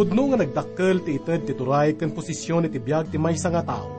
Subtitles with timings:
[0.00, 3.92] Pudno nga nagdakkel ti ited ti turay ken posisyon iti biag ti maysa nga tao.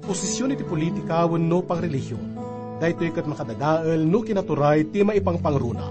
[0.00, 2.32] Posisyon iti politika wenno pang relihiyon.
[2.80, 5.84] Daytoy ket makadadael no kinaturay ti maipangpangruna.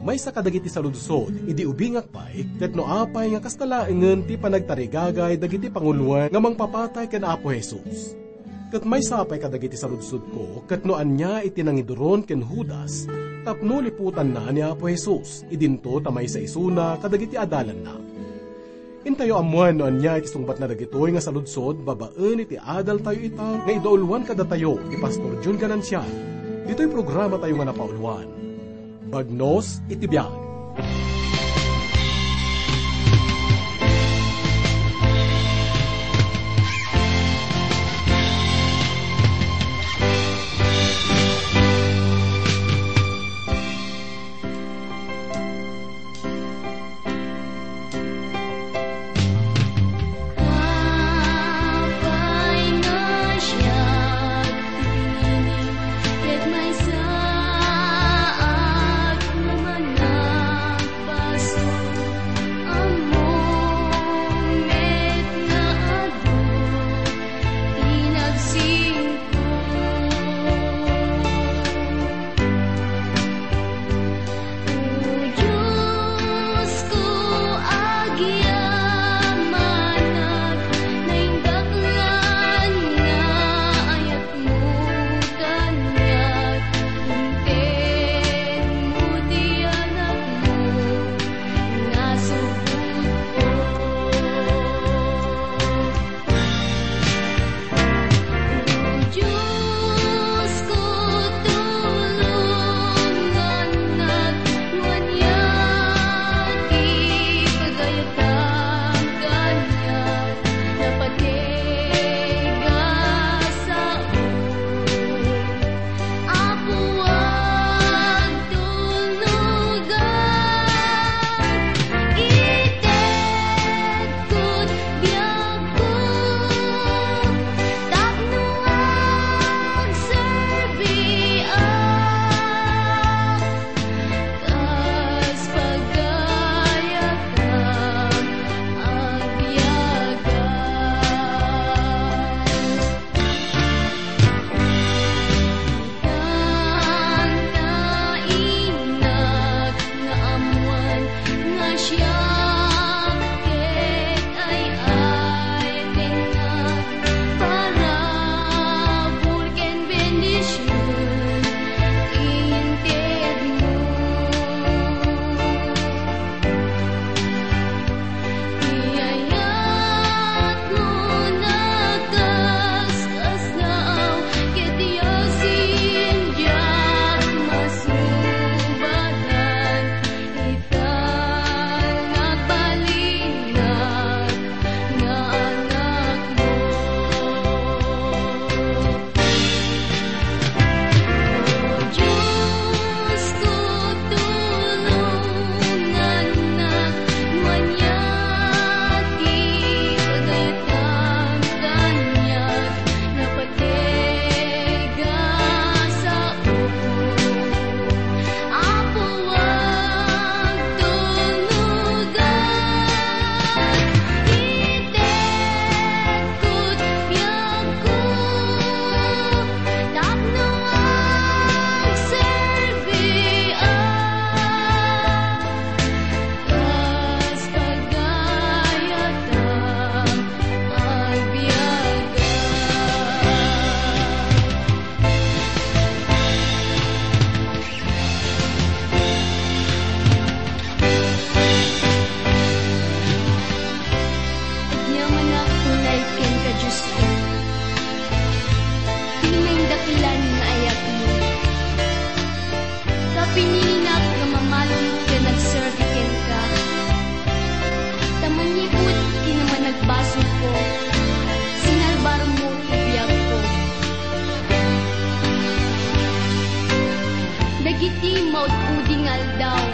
[0.00, 5.36] May sa kadagiti sa ludsod, idi ubingak pay, ket no apay nga kastalaengen ti panagtarigagay
[5.36, 8.16] dagiti panguluan nga mangpapatay ken Apo Jesus.
[8.72, 13.04] Ket may sapay kadagiti sa ludsod ko, ket no anya iti nangiduron ken Judas,
[13.44, 18.07] tapno liputan na ni Apo Jesus, idinto tamay sa isuna kadagiti adalan na.
[19.08, 23.16] Intayo amuan no anya iti sungbat na dagitoy nga sa ludsod, babaan iti adal tayo
[23.16, 26.04] ita, nga idaulwan kada tayo, ni Pastor Jun Ganancial.
[26.68, 28.28] Dito'y programa tayo nga napauluan.
[29.08, 30.47] Bagnos iti biyag.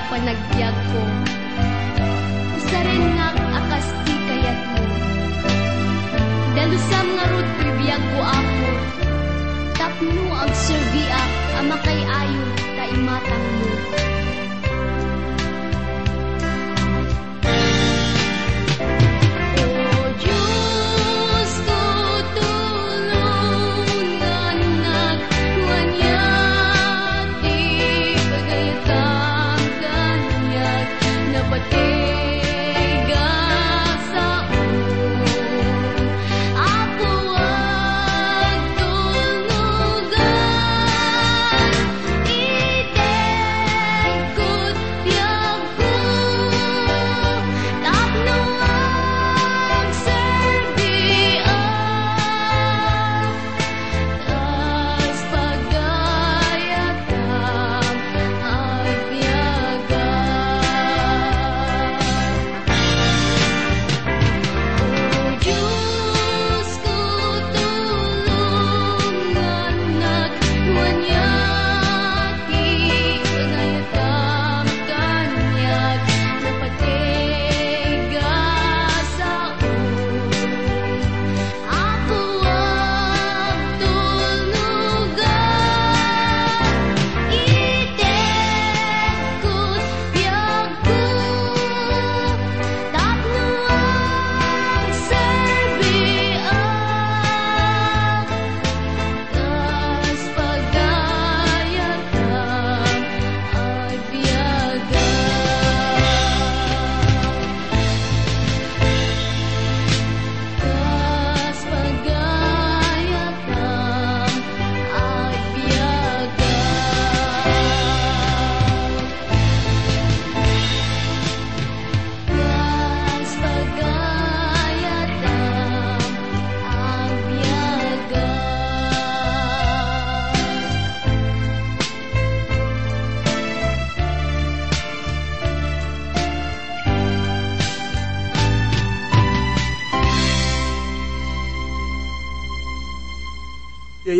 [0.05, 1.03] Aldaw panagbiag ko.
[2.61, 4.85] Usaren nga akas ti kayat mo.
[6.55, 8.69] Dalusam nga rod bibiyag ko ako.
[9.75, 11.31] Tapno ang serbiak
[11.61, 12.45] amakay ayo
[12.77, 14.14] ta imatang mo.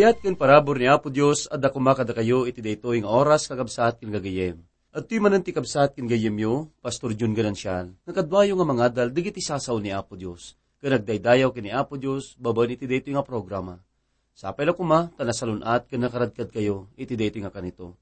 [0.05, 4.13] Gayat ken parabor ni Apo Dios adda kumakada kayo iti daytoy nga oras kagabsat ken
[4.13, 4.61] gagayem.
[4.93, 9.09] At ti manan ti kabsat ken gayem yo, Pastor Jun Ganansyan, nakadwayo nga mga dal
[9.09, 10.61] digiti sasaw ni Apo Dios.
[10.77, 13.81] Ken nagdaydayaw ken ni Apo Dios, baban iti daytoy nga programa.
[14.37, 17.97] Sa apela kuma, tanasalunat ken nakaradkad kayo iti daytoy nga kanito.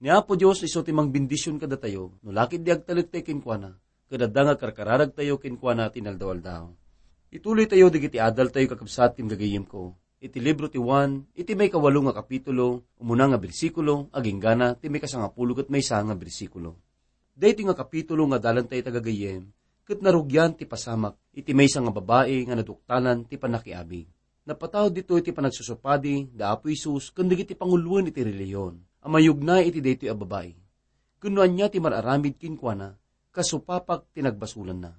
[0.00, 3.76] Ni Apo Dios iso ti mangbindisyon kada tayo, no lakid di agtalikte ken kuana,
[4.08, 6.72] kadadda nga karkararag tayo ken kuana tinaldawaldaw.
[7.28, 11.66] Ituloy tayo digiti adal tayo kakabsat ken gagayem ko iti libro ti Juan, iti may
[11.66, 16.78] kawalo nga kapitulo, umuna nga bersikulo, aging gana, ti may kasangapulo kat may nga bersikulo.
[17.34, 19.50] Dahiti nga kapitulo nga dalan tayo tagagayem,
[19.82, 24.06] kat narugyan ti pasamak, iti may nga babae nga naduktanan ti panakiabig.
[24.46, 29.82] Napataw dito iti panagsusupadi, da Apo Isus, kundig iti panguluan iti reliyon, amayog na iti
[29.82, 30.54] dito a babae.
[31.18, 32.94] Kunuan niya ti mararamid kinkwana,
[33.34, 34.94] kasupapak tinagbasulan na.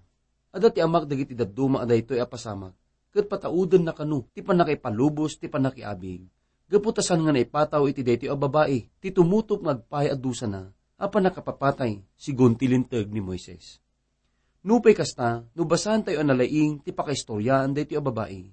[0.52, 2.76] Ada ti amak dagiti daduma aday ito'y apasamak,
[3.14, 6.26] kat pataudan na kanu, ti panakipalubos, ti panakiabig.
[6.66, 12.58] Gaputasan nga naipataw iti deti o babae, ti tumutop ngagpay adusa na, apa nakapapatay, sigun
[12.58, 13.78] tilintag ni Moises.
[14.66, 18.50] Nupay kasta, nubasan tayo analaing ti pakaistoryaan deti o babae.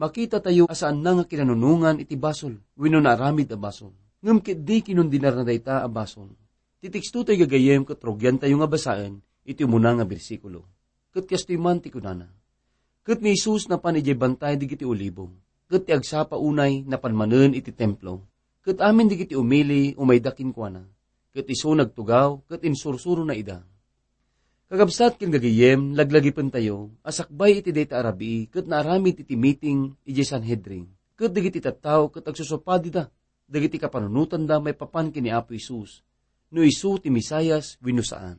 [0.00, 3.92] Makita tayo asaan na nga kinanunungan iti basol, wino na aramid a basol.
[4.24, 6.32] Ngam kit di kinundinar na dayta a basol.
[6.80, 10.64] Titiksto tayo gagayem kat rogyan tayo nga basaan, iti umuna nga bersikulo.
[11.12, 12.41] Kat kastoy man ti kunana
[13.02, 15.26] Kat ni Isus na panijay bantay di kiti ulibo.
[15.66, 18.22] Kat ti agsapa unay na panmanen iti templo.
[18.62, 20.86] Kat amin di kiti umili umay dakin kwa na.
[21.34, 23.66] Kat iso nagtugaw, kat insursuro na ida.
[24.70, 30.86] Kagabsat kin gagayem, laglagi tayo, asakbay iti data arabi, kat naaramid iti meeting iti Sanhedrin.
[31.18, 33.10] Kat digiti tattaw, kat agsusupadi da,
[33.50, 36.06] dagiti kapanunutan da may papan kini Apo Isus.
[36.54, 38.38] No isu ti Misayas, winusaan.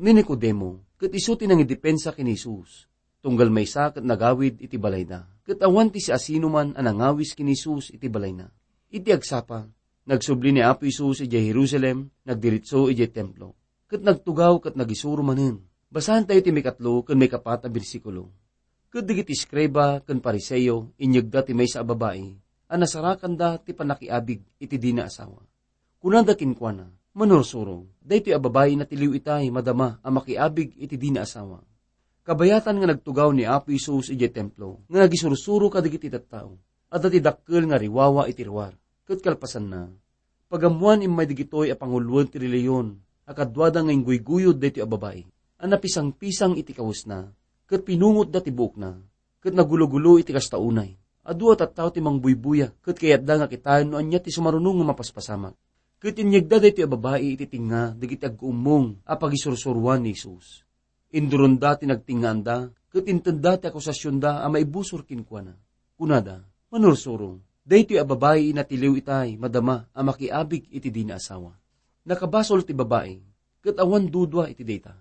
[0.00, 2.88] Ni Nicodemo, kat isu ti nang idepensa kini Isus
[3.18, 5.26] tunggal may sakat nagawid iti balay na.
[5.42, 8.46] Katawan ti si asino man anangawis kini Jesus iti balay na.
[8.88, 9.68] Iti agsapa,
[10.08, 13.56] nagsubli ni Apo Isus iti Jerusalem, nagdiritso iti templo.
[13.88, 15.64] Kat nagtugaw kat nagisuro manin.
[15.88, 18.28] Basahan tayo ti may katlo kan may kapat bersikulo.
[18.92, 22.36] Kat digit iskreba kan pariseyo, inyagda ti may sa babae,
[22.68, 25.40] anasarakan da ti panakiabig iti di na asawa.
[25.96, 31.64] Kunanda kinkwana, manursuro, dahito ababae na tiliw itay madama ang makiabig iti di na asawa
[32.28, 36.52] Kabayatan nga nagtugaw ni Apo Isus iti templo, nga nagisursuro kadigit itattaw,
[36.92, 38.76] at dati dakkel nga riwawa iti riwar.
[39.08, 39.88] Kat kalpasan na,
[40.52, 45.24] pagamuan imay digitoy a panguluan ti reliyon, akadwada nga inguy-guyod dati ababay,
[45.56, 47.32] ang napisang-pisang iti kawas na,
[47.64, 49.00] kat pinungot dati buok na,
[49.40, 53.96] kat nagulo-gulo iti kastaunay, adu at tattaw ti mangbuybuya, kat kayat da nga kitayon no
[53.96, 55.56] anya ti sumarunong nga mapaspasamak.
[55.96, 60.67] Kat inyagda dati ababay iti tinga, digiti agumong, apagisursurwan ni Isus
[61.08, 65.56] Induron dati nagtinganda, kat intanda ti akusasyon da a maibusor kinkwana.
[65.96, 71.56] Kunada, manursurong, dayto a babae inatiliw itay, madama, a makiabig iti di na asawa.
[72.04, 73.24] Nakabasol ti babae,
[73.64, 75.00] kat awan dudwa iti data.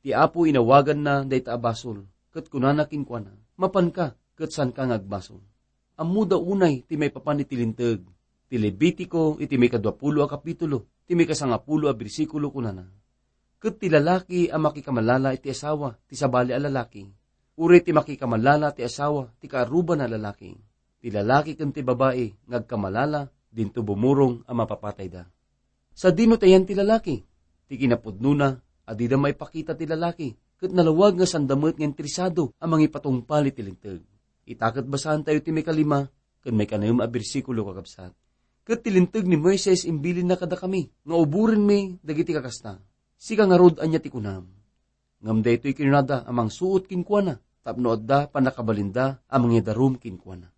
[0.00, 2.00] Ti apo inawagan na dayta abasol,
[2.32, 5.44] kat kunana kinkwana, mapan ka, kat san ka ngagbasol.
[6.00, 8.00] Amuda unay ti may papan iti lintag,
[8.48, 12.88] ti Levitico iti may kadwapulo a kapitulo, ti may kasangapulo a bersikulo kunana
[13.62, 17.06] Kat ti lalaki ang makikamalala iti asawa, ti sabali a lalaki.
[17.62, 20.50] Uri ti makikamalala ti asawa, ti kaaruba na lalaki.
[20.98, 25.22] Ti lalaki kan ti babae, ngagkamalala, dinto bumurong ang mapapatay da.
[25.94, 27.22] Sa dino tayan ti lalaki,
[27.70, 28.50] ti kinapudno na,
[28.82, 33.62] adida may pakita ti lalaki, kat nalawag nga sandamot ng trisado ang mga ipatungpal iti
[33.62, 34.02] lintag.
[34.42, 36.02] Itakat basahan tayo ti may kalima,
[36.42, 38.10] kan may kanayom a bersikulo kakabsat.
[38.66, 42.82] Kat tilintag ni Moises imbilin na kada kami, nga uburin mi dagiti kakasta
[43.22, 44.50] Sika nga rod anya ti kunam.
[45.22, 50.50] Ngam da ito'y kinunada amang suot kinkwana, tapnood da panakabalinda amang darum kinkwana.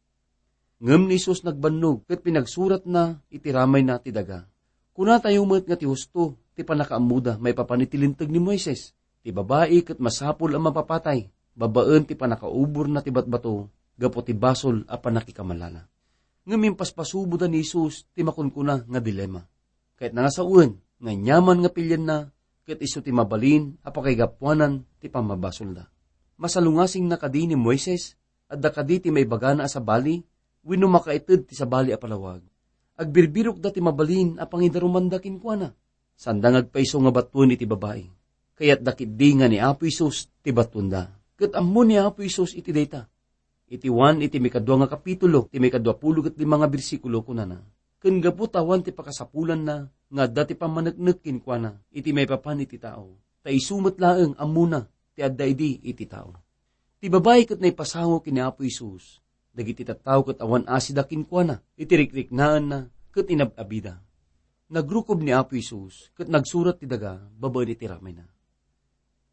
[0.81, 4.49] Ngam ni Isus nagbannog, kat pinagsurat na itiramay na ti daga.
[4.97, 10.01] Kuna tayo mat nga ti husto, ti panakaamuda may papanitilintag ni Moises, ti babae kat
[10.01, 13.69] masapol ang mapapatay, babaan ti panakaubor na ti batbato,
[14.01, 15.85] gapo ti basol a panakikamalala.
[16.49, 19.45] Ngam paspasubo ni Isus, ti makunkuna nga dilema.
[20.01, 22.33] Kahit na nga sa uwan, nga nyaman nga pilyan na,
[22.65, 25.85] ket iso ti mabalin apakay gapuanan ti pamabasol da.
[26.41, 28.19] Masalungasing na kadi ni Moises,
[28.51, 30.25] at da kadi ti may bagana sa bali,
[30.67, 32.43] wino makaited ti sa bali a palawag.
[32.99, 35.71] Agbirbirok da ti mabalin a pangidaruman da kinkwana.
[36.15, 38.07] Sandang agpaiso nga batun iti babae.
[38.55, 41.11] Kaya't dakit di nga ni Apo Isus ti batun da.
[41.35, 43.03] Kat ammo ni Apo Isus iti data.
[43.67, 47.59] Iti wan iti may kadwa nga kapitulo, ti may kadwa pulo kat mga bersikulo kunana.
[48.05, 52.77] Ken gaputawan ti pakasapulan na, nga dati pa managnakin kwa na, iti may papan iti
[52.77, 53.17] tao.
[53.41, 54.85] Ta isumat laeng amuna,
[55.17, 56.37] ti adda iti tao.
[57.01, 59.25] Ti babae kat na ipasango kini Apo Isus,
[59.57, 64.05] dagiti tattaw ket awan asida kinkwana, itirikriknaan na, ket inababida.
[64.69, 68.29] Nagrukob ni Apo Isus, ket nagsurat ti daga, babae ni tiramay na.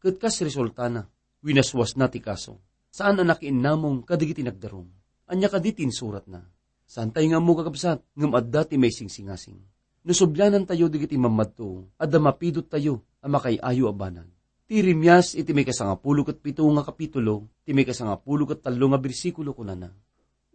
[0.00, 1.04] Ket kas resulta na,
[1.44, 2.56] winaswas na ti kaso.
[2.88, 4.88] Saan ang nakiinamong kadigiti nagdarom?
[5.28, 6.40] Anya kaditin surat na.
[6.88, 9.58] Santay nga mo kakabsat, ngam adda ti may singsingasing.
[10.02, 14.26] Nusublanan tayo digiti mamadto, adda mapidot tayo, ang makayayo abanan.
[14.66, 18.98] Ti rimyas iti may kasangapulo kat pito nga kapitulo, ti may kasangapulo kat talo nga
[18.98, 19.94] bersikulo kunana.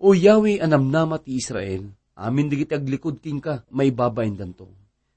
[0.03, 1.87] O Yahweh anamnama ti Israel,
[2.19, 4.67] amin digiti aglikod king ka, may babayin danto.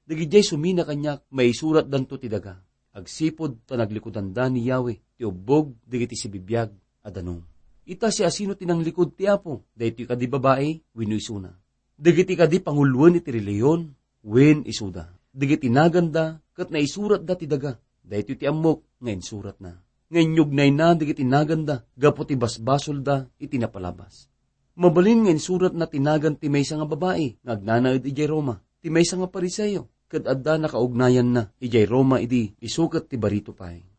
[0.07, 2.55] Digijay sumina kanyak, may surat danto ti daga.
[2.95, 6.71] Agsipod ta naglikodan da ni Yahweh, ti ubog digiti si bibiyag,
[7.03, 7.50] adanong.
[7.81, 11.49] Ita si asino tinang likod ti Apo, dahito ka di babae, wino isuna.
[11.97, 13.89] Digiti ka di panguluan iti reliyon,
[14.25, 15.09] wen isuda.
[15.33, 19.81] Digiti naganda, kat na isurat da ti daga, dahito ti amok, ngayon surat na.
[20.13, 24.29] Ngayon yugnay na, digiti naganda, gapo ti basbasol da, iti napalabas.
[24.77, 29.29] Mabalin ngayon surat na tinagan ti may nga babae, ngagnanaad ijay Roma, ti may nga
[29.29, 33.90] pariseyo, kat adda nakaugnayan na, ijay Roma idi, isukat ti barito pay.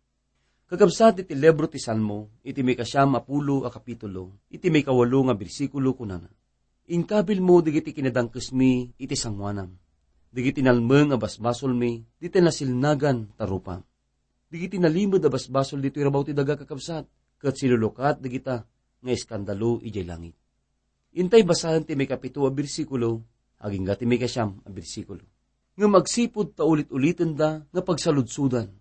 [0.73, 5.37] Kagabsat iti lebro ti Salmo, iti may kasyam apulo a kapitulo, iti may kawalo nga
[5.37, 6.33] bersikulo kunana.
[6.89, 9.69] Inkabil mo digiti kinadangkes mi iti sangwanam.
[10.33, 13.85] Digiti nalmeng a basbasol mi, diti nasilnagan tarupa.
[14.49, 17.05] Digiti nalimod a basbasol dito irabaw ti daga kakabsat,
[17.37, 18.65] kat silulukat digita
[19.05, 20.33] nga iskandalo ijay langit.
[21.21, 23.21] Intay basahan ti may kapito a bersikulo,
[23.61, 25.21] aging gati may kasyam a bersikulo.
[25.77, 28.73] Nga magsipod ta ulit-ulitin da nga pagsaludsudan,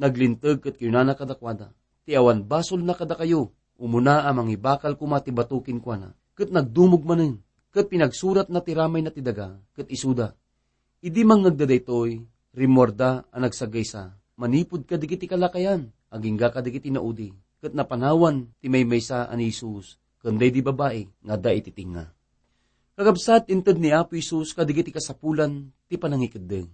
[0.00, 1.76] naglintag kat kinana kadakwada.
[2.08, 7.04] Ti awan basol na kada kayo, umuna amang ibakal kumati batukin kwa na, kat nagdumog
[7.04, 10.32] manin, kat pinagsurat na tiramay na tidaga, kat isuda.
[11.04, 12.24] Idi mang nagdadaytoy,
[12.56, 18.72] rimorda ang nagsagaysa, manipod ka digiti kalakayan, aging ga ka digiti naudi, kat napanawan ti
[18.72, 22.08] may maysa ani Isus, kanday di babae, nga da ititinga.
[22.96, 26.68] Kagabsat inted ni Apo Isus kadigiti kasapulan, ti panangikadeng.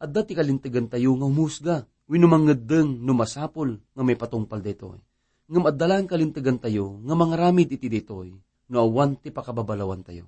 [0.00, 1.76] At dati kalintigan tayo nga humusga,
[2.10, 4.98] winumangedeng numasapol nga may patungpal detoy.
[5.46, 8.34] Ngam addalan kalintagan tayo nga mga ramid iti detoy
[8.70, 10.26] no awan ti pakababalawan tayo.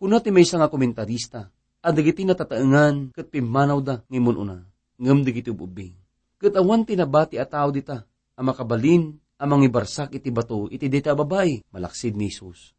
[0.00, 1.52] Kuna ti may nga komentarista,
[1.84, 4.56] adagiti natataengan kat pimanaw da ngimon una,
[4.96, 5.92] ngam digiti ububing.
[6.40, 8.08] Kat awan ti nabati a tao dita,
[8.38, 12.72] ang makabalin, amang ibarsak iti bato iti deta babae, malaksid ni Isus.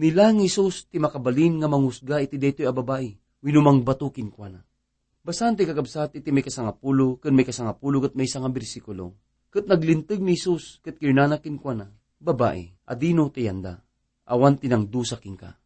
[0.00, 4.62] Nilang Isus ti makabalin nga mangusga iti detoy a babae, winumang bato kinkwana
[5.24, 9.16] Basan ti kakabsat iti may kasangapulo, kan may kasangapulo kat may isang bersikulo.
[9.48, 11.88] Kat naglintag ni Isus, kat kirnanakin kwa na,
[12.20, 13.80] babae, adino ti yanda,
[14.28, 15.56] awan tinang dusaking ka.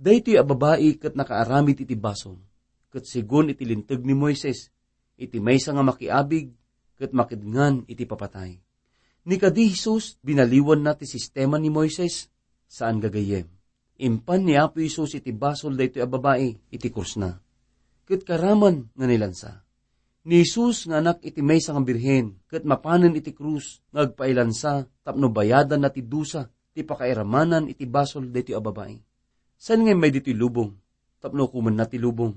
[0.00, 2.40] Dahito a babae kat nakaaramid iti bason,
[2.88, 4.72] kat sigun iti lintag ni Moises,
[5.20, 6.48] iti may nga makiabig,
[6.96, 8.56] kat makidngan iti papatay.
[9.28, 12.32] Ni kadi Jesus, binaliwan na ti sistema ni Moises,
[12.64, 13.44] saan gagayem.
[14.00, 17.36] Impan ni Apo Isus iti basol dahito a babae, iti kurs na
[18.08, 19.50] ket karaman nga nilansa.
[20.22, 25.82] Ni Jesus nga anak iti may nga birhen, ket mapanen iti krus, ngagpailansa, tapno bayadan
[25.82, 28.94] na ti dusa, ti pakairamanan iti basol deti ababae.
[29.58, 30.70] San ngay may diti lubong,
[31.22, 32.34] tapno kuman na ti lubong.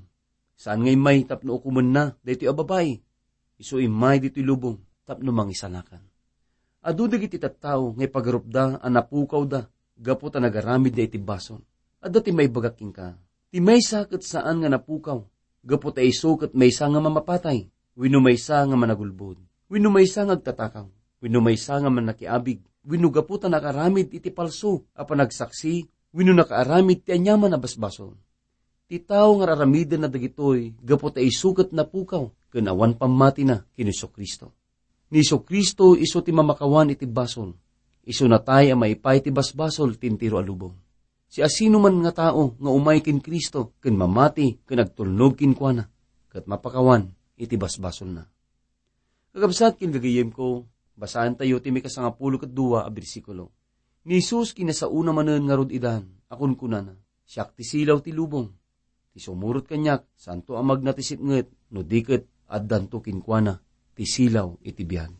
[0.55, 2.95] Saan ngay may tapno kuman na deti ababae.
[3.59, 6.03] Iso imay diti lubong, tapno mangisanakan.
[6.85, 9.65] Adudag iti tattao, ngay pagarupda, anapukaw da,
[9.97, 11.61] gapo ta nagaramid da iti bason.
[12.03, 13.17] Adda ti may bagaking ka,
[13.49, 15.17] ti may sakit saan nga napukaw,
[15.65, 17.65] Gapot ay sukat may nga mamapatay,
[17.97, 20.85] wino may nga managulbod, wino may nga agtatakaw,
[21.25, 27.49] wino may nga manakiabig, wino gaputa nakaramid iti palso, a panagsaksi, wino nakaaramid ti anyaman
[27.49, 28.13] na basbason.
[28.85, 34.13] Ti tao nga raramidan na dagitoy, gapot ay sukat na pukaw, kanawan pamati na kiniso
[34.13, 34.53] Kristo.
[35.09, 37.57] Ni Iso Kristo iso ti mamakawan iti basol,
[38.05, 40.84] iso na tayo maipay ti basbasol tintiro alubong.
[41.35, 45.75] Si asino man nga tao nga umay kin Kristo, kin mamati, kin nagtulnog kin kwa
[45.75, 45.83] na,
[46.31, 48.23] kat mapakawan, iti basbasol na.
[49.35, 50.63] Kagabsat kin gagayem ko,
[50.95, 53.51] basahan tayo ti may kasangapulo kat duwa a bersikulo.
[54.07, 56.95] Ni Jesus kinasauna manen nga rod idan, akon kunana,
[57.27, 58.47] siyak ti silaw ti lubong.
[59.11, 63.59] Ti sumurot kanyak, santo amag na ti no diket at danto kinkwana,
[63.91, 65.11] ti silaw iti biyan.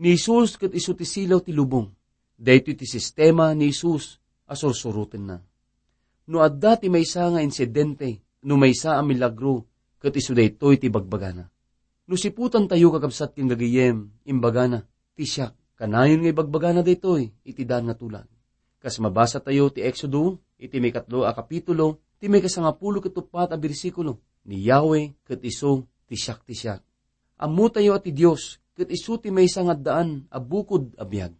[0.00, 1.92] Ni Jesus kat iso ti silaw ti lubong.
[2.40, 5.36] Dahito ti sistema ni Jesus asursurutin na.
[6.30, 9.66] No adda ti may nga insidente, no may sa a milagro,
[9.98, 11.50] kat iso daytoy ti bagbagana.
[12.06, 17.90] No siputan tayo kakabsat king gagayem, imbagana, ti siyak, kanayon nga bagbagana daytoy, iti dan
[17.90, 18.26] nga tulan.
[18.82, 23.58] Kas mabasa tayo ti Exodo, iti may katlo a kapitulo, ti may kasangapulo katupat a
[23.58, 26.82] bersikulo, ni Yahweh kat iso ti siyak ti siyak.
[27.42, 31.34] Amu tayo at ti Diyos, kat iso ti may nga daan, abukod abiyag.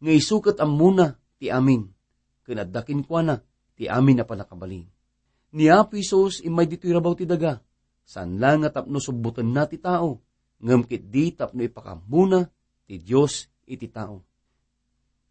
[0.00, 1.95] Nga isukat amuna ti amin,
[2.46, 3.34] kanadakin kwa na,
[3.74, 4.86] ti amin na panakabalin.
[5.58, 7.58] Ni Apo Isos imay dito'y rabaw ti daga,
[8.06, 10.22] saan lang nga tapno subutan na ti tao,
[10.62, 12.46] ngamkit di tapno ipakamuna
[12.86, 14.22] ti Diyos iti tao.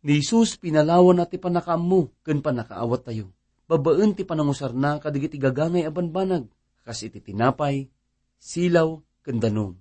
[0.05, 3.33] Ni Jesus pinalawan na ti panakaamu, ken panakaawat tayo.
[3.65, 6.45] Babaan ti panangusar na kadigiti gagangay abanbanag,
[6.85, 7.89] kas iti tinapay,
[8.37, 9.73] silaw, kandanom.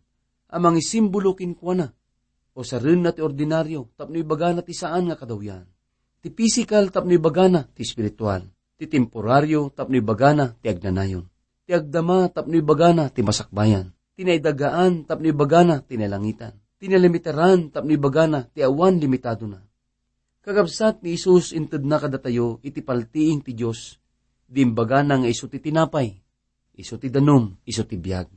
[0.48, 1.86] Amang isimbolo kinkwa na,
[2.56, 5.68] o sa rin na ti ordinaryo, tapno ibagana ti saan nga kadawyan.
[6.24, 8.48] Ti physical tapno ibagana ti spiritual.
[8.80, 11.28] Ti temporaryo tapno ibagana ti agnanayon.
[11.68, 13.92] Ti agdama tapno ibagana ti masakbayan.
[14.16, 16.56] Ti naidagaan tapno ibagana ti nalangitan.
[16.80, 19.60] Ti nalimitaran tapno ibagana ti awan limitado na.
[20.40, 24.00] Kagabsat ni Isus inted na kadatayo iti paltiing ti Diyos.
[24.48, 26.08] Di imbagana nga iso ti tinapay.
[26.80, 28.32] Iso ti danom, iso ti biyag.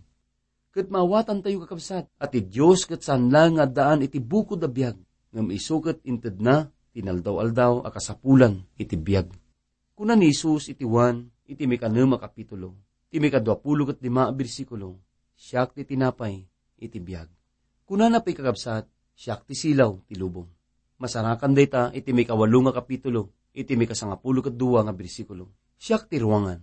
[0.76, 4.70] Kat mawatan tayo kakabsat, at ti Diyos kat saan lang nga daan iti bukod a
[4.70, 5.00] biyag,
[5.32, 9.30] ngam isukat inted na, tinaldaw-aldaw a kasapulan iti biyag.
[9.94, 12.74] Kuna ni Isus iti wan, iti mekanema kapitulo,
[13.14, 14.98] iti mekadwapulo kat lima bersikulo,
[15.38, 16.42] siyak ti tinapay,
[16.82, 17.30] iti biyag.
[17.86, 20.50] Kuna na pa'y kakabsat, siyak ti silaw, ti lubong.
[20.98, 25.54] Masarakan data, iti mekawalo nga kapitulo, iti mekasangapulo kat duwa nga bersikulo.
[25.78, 26.58] Siyak ti ruwangan,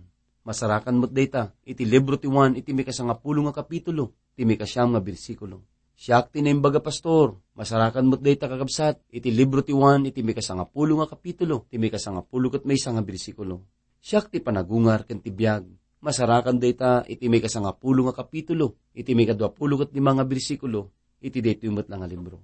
[0.45, 4.93] Masarakan mo't data, iti libro ti Juan, iti may kasangapulo nga kapitulo, iti may kasyam
[4.93, 5.65] nga bersikulo.
[5.95, 10.99] Siyak ti baga pastor, masarakan mo't data kakabsat, iti libro ti Juan, iti may kasangapulo
[10.99, 13.63] nga kapitulo, iti may kasangapulo kat may nga bersikulo.
[14.03, 15.63] Siyak ti panagungar ken ti biyag,
[16.03, 20.91] masarakan data, iti may kasangapulo nga kapitulo, iti may kadwapulo kat lima nga bersikulo,
[21.23, 22.43] iti dito yung nga libro.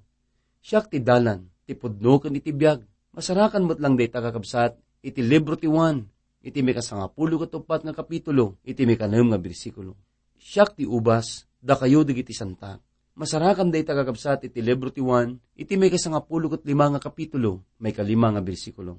[0.63, 2.79] Siyak ti dalan, ti pudno ken iti biyag,
[3.11, 6.07] masarakan mo't lang data kakabsat, iti libro ti Juan,
[6.39, 9.99] iti may kasangapulo katupat nga kapitulo, iti may kanam nga bersikulo.
[10.39, 12.79] Siyak ti ubas, da kayo digiti santa.
[13.15, 17.91] Masarakan day tagagabsat iti libro ti Juan, iti may kasangapulo kat lima nga kapitulo, may
[17.91, 18.97] kalima nga bersikulo.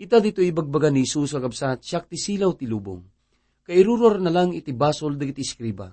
[0.00, 3.02] Ita dito ibagbaga ni Jesus kagabsat, siyak ti silaw ti lubong.
[3.66, 5.92] Kairuror na lang iti basol digiti skriba.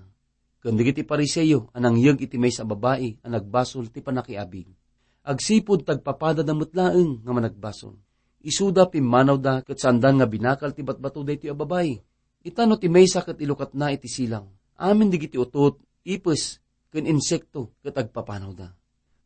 [0.64, 4.70] Kan digiti pariseyo, anang yag iti may sa babae, ang nagbasol ti panakiabig.
[5.28, 7.98] Agsipod tagpapada na mutlaeng nga managbasol
[8.48, 12.00] isuda pimanaw da kat sandan nga binakal ti batbato da iti ababay.
[12.48, 14.48] Itano ti maysa kat ilukat na iti silang.
[14.80, 18.70] Amin digiti utot, ipes, ken insekto kat agpapanaw da.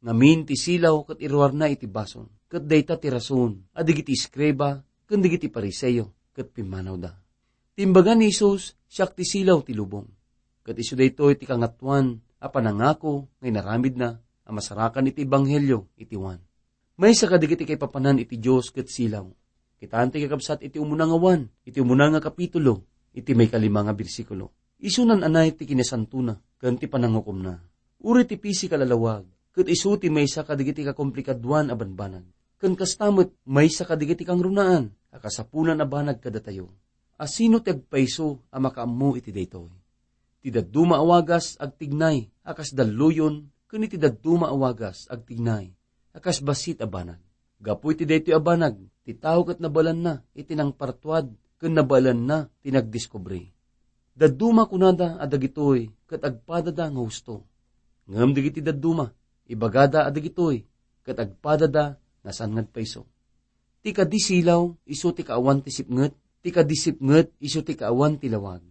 [0.01, 2.25] Ngamin ti silaw kat irwar na iti bason.
[2.51, 7.11] Kat dayta ti rason, adigiti skreba, ken digiti pariseyo, kat pimanaw da.
[7.77, 10.09] Timbaga ni Isus, siyak ti silaw ti lubong.
[10.61, 16.17] Kat iso dayto iti kangatuan, a panangako, ngay naramid na, a masarakan iti banghelyo, iti
[16.17, 16.41] wan
[17.01, 19.25] may sa kadigiti kay papanan iti Diyos ket silaw.
[19.81, 24.53] Kitante kakabsat iti umunangawan, iti umunang nga kapitulo, iti may kalima nga bersikulo.
[24.81, 27.61] Isunan anay ti kinasantuna, kanti panangukom na.
[28.01, 32.25] Uri ti pisi kalalawag, ket isu ti may sa kadigiti ka komplikadwan abanbanag.
[32.57, 36.73] Ken kastamot may sa kadigiti kang runaan, akasapunan abanag kada tayo.
[37.21, 39.69] Asino ti agpaiso a makaamu iti daytoy.
[40.41, 45.69] Ti daduma awagas agtignay, akas daluyon, ken iti daduma awagas agtignay
[46.15, 47.19] akas basit abanag.
[47.61, 51.29] Gapoy ti daytoy abanag, ti tao kat nabalan na, iti nang partuad,
[51.61, 53.60] ken nabalan na, tinagdiskubre.
[54.21, 57.41] Daduma kunada adagitoy, kat agpadada nga husto.
[58.05, 59.09] Ngam digiti daduma,
[59.49, 60.61] ibagada adagitoy,
[61.01, 63.09] kat agpadada nasan nga paiso.
[63.81, 66.13] Ti kadisilaw, iso ti kaawan ti sipnget,
[66.45, 68.61] ti kadisipnget, iso ti kaawan ti lawag.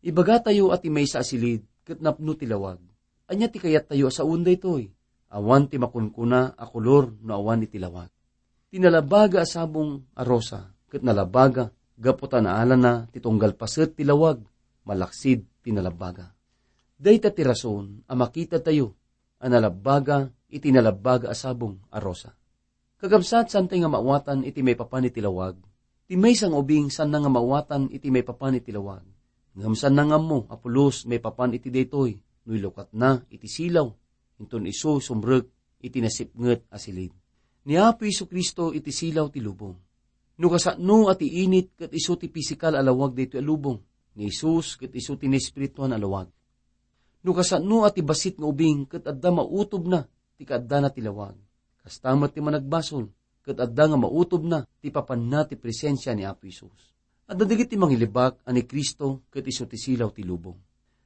[0.00, 2.80] Ibaga tayo at imay sa asilid, kat napno ti lawag.
[3.28, 4.88] Anya ti kayat tayo sa unday toy,
[5.28, 8.08] awan ti makunkuna a kulor no awan iti lawag.
[8.72, 14.40] Tinalabaga asabong arosa, ket nalabaga, gaputan na titunggal paset ti lawag,
[14.84, 16.32] malaksid tinalabaga.
[16.94, 18.94] Dayta ti rason, a makita tayo,
[19.42, 22.32] analabaga iti nalabaga asabong arosa.
[22.96, 25.58] Kagabsat santay nga mawatan iti may papan iti lawag,
[26.08, 29.04] ti may sang ubing san nga mawatan iti may papan iti lawag.
[29.54, 32.16] Ngam san nga mo, apulos may papan iti daytoy,
[32.46, 33.90] no ilukat na iti silaw,
[34.40, 35.44] inton iso sumrek
[35.84, 37.12] iti nasipnget asilid.
[37.64, 39.76] Ni Apo Iso Kristo iti silaw ti lubong.
[40.36, 43.78] No kasano at iinit kat iso ti pisikal alawag dito alubong.
[44.14, 46.30] Ni Isus kat iso ti nespirituan alawag.
[47.24, 50.06] No kasano at ibasit nga ubing kat adda mautob na
[50.38, 51.34] ti kadda na tilawag.
[51.82, 53.10] Kastamat ti managbasol
[53.42, 56.94] kat adda nga mautob na ti papan na ti presensya ni Apo Isus.
[57.24, 60.56] At dadigit ti mangilibak ani Kristo kat iso ti silaw ti lubong.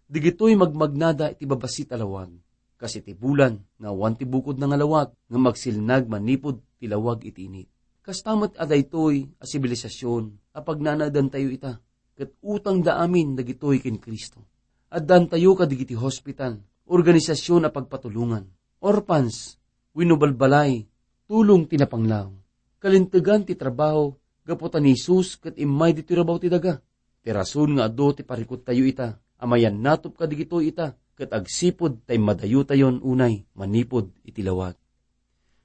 [0.09, 2.33] Digito'y magmagnada iti babasit alawag
[2.79, 7.27] kasi ti bulan, nga wan ti bukod na nga lawag, nga magsilnag manipod ti lawag
[7.27, 7.66] iti init.
[8.07, 11.83] Kastamat aday toy a sibilisasyon, apag nanadan tayo ita,
[12.19, 14.43] kat utang da amin dagitoy kin Kristo.
[14.91, 16.59] Addan tayo kadigiti hospital,
[16.91, 18.43] organisasyon a pagpatulungan,
[18.83, 19.55] orphans,
[19.95, 20.83] winubalbalay,
[21.31, 22.35] tulong tinapanglaw,
[22.83, 26.81] kalintagan ti trabaho, Gaputan ni Jesus kat imay dito rabaw ti daga.
[27.21, 29.21] Ti rason nga ado ti parikot tayo ita.
[29.45, 30.97] Amayan natop ka digito ita.
[31.13, 34.73] Kat agsipod tay madayo tayon unay manipod iti lawag.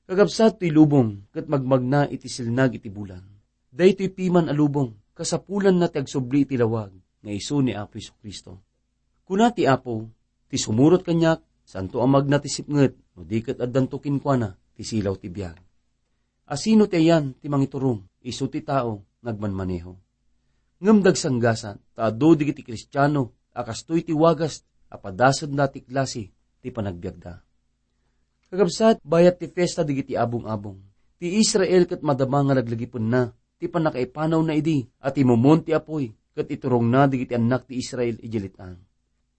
[0.03, 3.23] Kagabsat ti lubong kat magmagna iti silnag iti bulan.
[3.71, 8.59] Daytoy piman alubong kasapulan na ti agsubli iti lawag nga iso ni Apo Iso Kristo.
[9.23, 10.11] Kuna ti Apo,
[10.51, 15.15] ti sumurot kanyak, santo amag na ti sipnget, no dikat addantukin kwa na, ti silaw
[15.15, 15.55] ti biyag.
[16.51, 19.95] Asino ti ayan ti mangiturong, iso ti tao, nagmanmaneho.
[20.83, 27.39] Ngamdag sanggasan, taado digiti kristyano, akastoy ti wagas, apadasad na ti klase, ti panagbiagda.
[28.51, 30.77] Kagabsat, bayat ti festa digiti abong-abong.
[31.17, 33.31] Ti Israel kat madama nga naglagipon na,
[33.63, 38.19] ti panakaipanaw na idi, at imumon ti apoy, kat iturong na digiti anak ti Israel
[38.19, 38.75] ijilitan.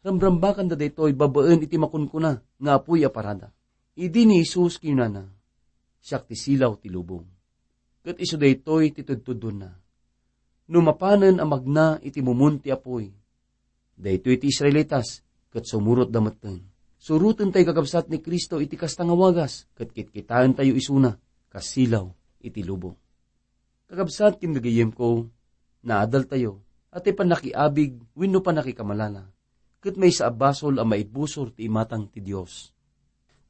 [0.01, 3.53] Ramrambakan da daytoy babaan iti makunkuna, nga apoy aparada.
[3.93, 5.29] Idi ni Isus kinana,
[6.01, 7.29] siyak ti silaw ti lubong.
[8.01, 9.71] Kat iso daytoy ti tudtudon na.
[10.73, 13.13] Numapanan ang magna iti mumunti apoy.
[13.93, 15.21] Daytoy ti Israelitas,
[15.53, 16.65] kat sumurot damatan.
[16.97, 21.13] Suruten tayo kakabsat ni Kristo iti kastangawagas, kat kitkitaan tayo isuna,
[21.53, 22.09] kasilaw
[22.41, 23.04] iti lubong.
[23.95, 25.31] Kakabsat kinagayem ko,
[25.87, 29.31] naadal tayo, at ipanakiabig, wino pa nakikamalala.
[29.79, 32.75] Kat may sa abasol ang maibusor ti imatang ti Diyos.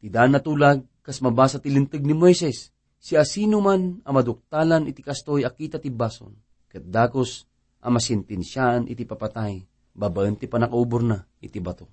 [0.05, 5.01] Ti daan natulag, kas mabasa ti lintag ni Moises, si asino man ang maduktalan iti
[5.01, 6.37] kastoy akita ti bason,
[6.69, 7.49] kat dakos
[7.81, 9.65] ang masintinsyaan iti papatay,
[9.97, 11.89] babaan ti panakaubor na iti bato.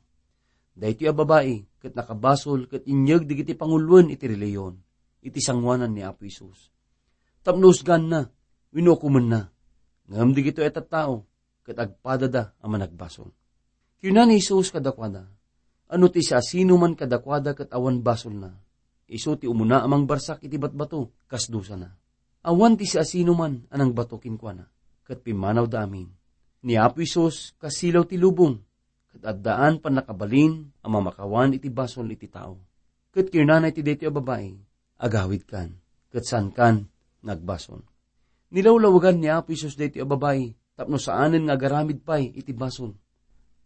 [0.76, 4.76] Dahito a babae, kat nakabasol, kat inyag digiti pangulwan iti reliyon,
[5.24, 6.68] iti sangwanan ni Apo Isus.
[7.48, 8.28] Tapnos gan na,
[8.72, 9.42] winukuman na,
[10.08, 11.28] ngam digito etat tao,
[11.62, 13.30] kat agpadada ang managbasol.
[14.02, 15.30] Kina ni Isus kadakwada,
[15.92, 18.50] ano ti siya sino man kadakwada kat awan basol na,
[19.12, 21.92] iso ti umuna amang barsak iti batbato, kasdusa na.
[22.42, 24.66] Awan ti siya sino man anang bato kinkwana,
[25.06, 26.10] kat pimanaw da amin.
[26.66, 28.58] Ni Apo Isus kasilaw ti lubong,
[29.14, 32.58] kat addaan pa nakabalin ang mamakawan iti basol iti tao.
[33.12, 34.56] Kat kirnanay ti deti a babae,
[34.98, 35.76] agawid kan,
[36.10, 36.88] kat san kan
[37.22, 37.90] nagbasol.
[38.52, 42.92] Nilawlawagan ni Apo Isus deti a babae, tapno saanen nga garamid pay iti basol.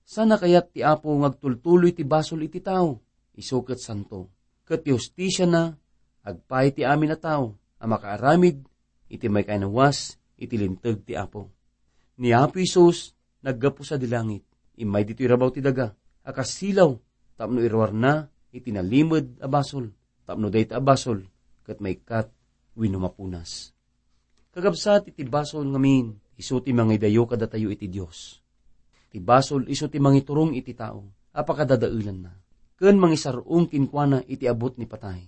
[0.05, 3.01] Sana kayat ti Apo ngagtultuloy ti basol iti tao,
[3.33, 4.29] isukat santo.
[4.61, 5.73] Kat ti hostisya na,
[6.21, 8.61] agpay ti amin na tao, ang makaaramid,
[9.09, 11.49] iti may kainawas, iti lintag ti Apo.
[12.21, 14.45] Ni Apo Isus, naggapo sa dilangit,
[14.77, 16.93] imay dito irabaw ti daga, akas silaw,
[17.33, 19.89] tapno irwar na, iti nalimod a basol,
[20.29, 21.25] tapno dayta a basol,
[21.65, 22.29] kat may kat,
[22.77, 23.74] winumapunas.
[24.55, 28.39] Kagabsat iti basol ngamin, iso ti mga idayo kadatayo iti Diyos.
[29.11, 32.31] Ti basol iso ti mangiturong iti tao, apakadadaulan na.
[32.79, 35.27] Ken mangisarong kinkwana iti abot ni patay.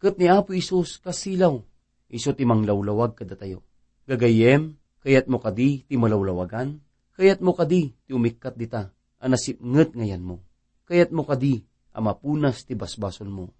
[0.00, 1.60] Ket ni Apo Isus kasilaw,
[2.08, 3.60] iso ti manglawlawag kadatayo.
[4.08, 6.80] Gagayem, kayat mo kadi ti malawlawagan,
[7.20, 8.88] kayat mo kadi ti umikat dita,
[9.20, 10.40] anasipnget ngayan mo.
[10.88, 11.60] Kayat mo kadi,
[11.92, 13.52] amapunas ti basbasol mo.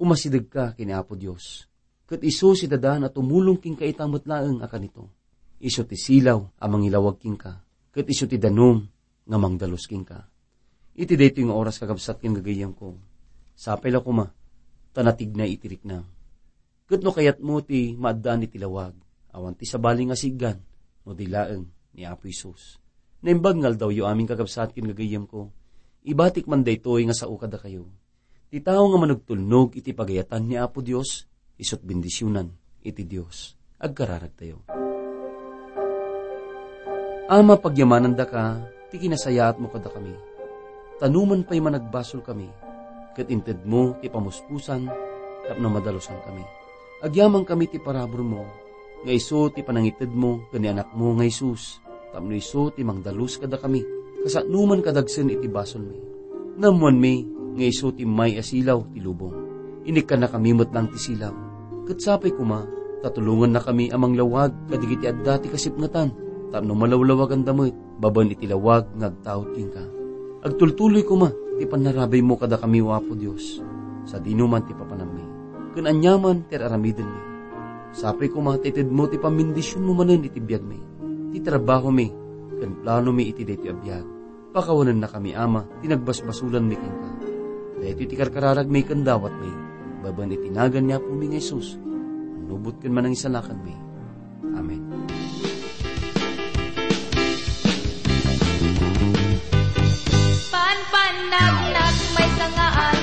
[0.00, 1.68] Umasidag ka kini Apo Diyos.
[2.06, 5.04] Kat iso si dadan at tumulong king kaitamot laeng akan ito.
[5.58, 7.66] Iso ti silaw amang ilawag king ka.
[7.90, 8.86] Kat iso ti danom
[9.26, 10.30] nga mangdalos king ka.
[10.94, 12.96] Iti dito yung oras kakabsat king gagayam ko.
[13.58, 14.30] Sapay la kuma,
[14.94, 16.06] tanatig na itirik na.
[16.86, 18.94] Kat no kayat mo ti maadaan ni tilawag,
[19.34, 20.62] awan ti sabaling asigan,
[21.02, 22.78] no dilaeng ni Apo Isus.
[23.26, 25.50] Naimbagngal daw yung aming kakabsat king gagayam ko.
[26.06, 27.90] Ibatik man daytoy nga sa ukada kayo.
[28.46, 32.52] Ti tao nga managtulnog iti pagayatan ni Apo Dios, isot bendisyonan
[32.84, 33.56] iti Dios.
[33.76, 34.64] Agkararag tayo.
[37.26, 40.14] Ama pagyamanan da ka, ti kinasayaat mo kada kami.
[41.02, 42.48] Tanuman pa'y managbasol kami,
[43.18, 44.86] kat inted mo ti pamuspusan,
[45.44, 46.44] tapno madalosan kami.
[47.04, 48.46] Agyaman kami ti parabor mo,
[49.04, 51.82] nga iso ti panangited mo, kani anak mo nga Isus,
[52.14, 53.84] tapno iso ti mangdalus kada kami,
[54.24, 55.98] kasanuman kadagsen iti basol mi.
[56.56, 57.20] Namuan mi,
[57.58, 59.36] nga iso ti may asilaw ti lubong.
[59.84, 61.45] Inik ka na kami lang ti silaw.
[61.86, 62.66] Kat sapay kuma,
[62.98, 66.10] tatulungan na kami amang lawag, kadigiti adda ti kasipngatan,
[66.50, 69.86] tapno malawlawag ang damit, baban iti lawag ngagtaot king ka.
[70.42, 73.62] Agtultuloy ko ma, ti panarabay mo kada kami wapo Diyos.
[74.02, 75.24] Sa dinuman ti papanami.
[75.78, 77.22] Kun anyaman ter aramiden mi.
[77.94, 80.82] Sapay ko ma, titid mo ti pamindisyon mo manen iti biyag mi.
[81.30, 82.10] Ti trabaho mi,
[82.58, 84.06] kan plano mi iti deti abiyag.
[84.50, 87.10] Pakawanan na kami ama, tinagbasbasulan mi king ka.
[87.78, 89.75] Dahito iti karkararag mi kandawat mi.
[90.04, 91.78] Baban itinagan niya po mi nga Jesus.
[92.46, 93.74] Nubot kan man ang isalakan mi.
[94.54, 94.82] Amen.
[100.52, 102.95] Pan pan nag nag may sangaan